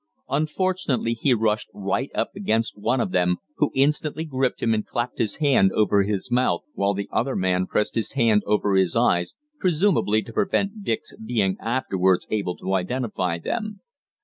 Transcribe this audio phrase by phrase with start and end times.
[0.29, 5.19] Unfortunately he rushed right up against one of them, who instantly gripped him and clapped
[5.19, 9.35] his hand over his mouth while the other man pressed his hand over his eyes
[9.59, 13.81] presumably to prevent Dick's being afterwards able to identify them.